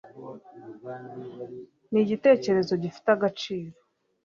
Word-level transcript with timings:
nigitekerezo 1.91 2.73
gifite 2.83 3.09
agaciro 3.15 3.71